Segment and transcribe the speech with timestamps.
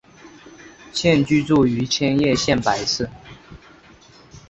[0.91, 3.07] 现居住于千叶县柏市。